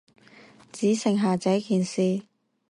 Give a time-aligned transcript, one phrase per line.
[0.71, 2.23] 只剩下這件事